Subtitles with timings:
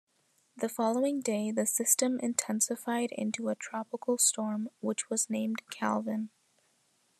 [0.57, 6.31] The following day, the system intensified into a tropical storm, which was named Calvin.